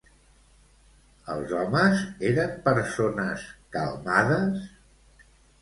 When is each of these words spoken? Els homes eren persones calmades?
Els 1.33 1.53
homes 1.57 2.01
eren 2.31 2.57
persones 2.71 3.47
calmades? 3.77 4.69